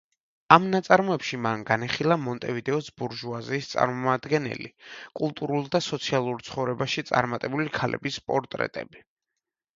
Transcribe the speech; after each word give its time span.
ამ 0.53 0.63
ნაწარმოებში 0.69 1.37
მან 1.45 1.65
განიხილა 1.67 2.17
მონტევიდეოს 2.21 2.87
ბურჟუაზიის 3.01 3.69
წარმომადგენელი, 3.75 4.71
კულტურულ 5.21 5.69
და 5.77 5.83
სოციალურ 5.91 6.43
ცხოვრებაში 6.49 7.07
წარმატებული 7.13 7.71
ქალების 7.79 8.21
პორტრეტები. 8.33 9.07